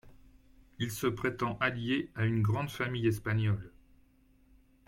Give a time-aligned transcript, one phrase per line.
[0.79, 3.71] Il se prétend allié à une grande famille espagnole.